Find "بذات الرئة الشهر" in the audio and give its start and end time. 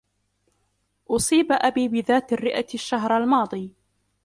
1.87-3.17